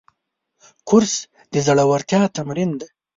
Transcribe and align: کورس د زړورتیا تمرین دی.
کورس 0.87 1.13
د 1.53 1.55
زړورتیا 1.65 2.21
تمرین 2.37 2.71
دی. 2.79 2.87